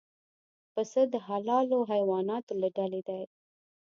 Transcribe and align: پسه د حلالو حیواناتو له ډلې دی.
پسه 0.73 1.01
د 1.13 1.15
حلالو 1.27 1.77
حیواناتو 1.91 2.53
له 2.61 2.67
ډلې 2.77 3.01
دی. 3.07 3.21